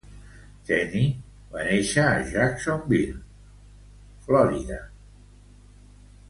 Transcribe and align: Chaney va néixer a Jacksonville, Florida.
Chaney 0.67 1.03
va 1.57 1.65
néixer 1.67 2.05
a 2.13 2.15
Jacksonville, 2.31 3.21
Florida. 4.27 4.79